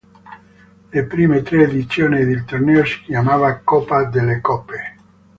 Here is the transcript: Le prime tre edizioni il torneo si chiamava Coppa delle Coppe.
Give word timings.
Le 0.93 1.01
prime 1.09 1.43
tre 1.43 1.61
edizioni 1.65 2.21
il 2.21 2.43
torneo 2.43 2.83
si 2.83 3.01
chiamava 3.03 3.59
Coppa 3.59 4.05
delle 4.05 4.41
Coppe. 4.41 4.95